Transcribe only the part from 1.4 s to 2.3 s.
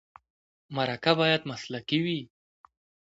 مسلکي وي.